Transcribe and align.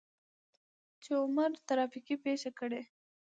چې 1.03 1.11
عمر 1.23 1.51
ترافيکي 1.67 2.15
پېښه 2.25 2.49
کړى. 2.59 2.81